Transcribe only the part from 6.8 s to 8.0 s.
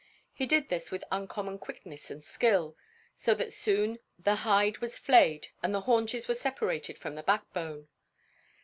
from the backbone.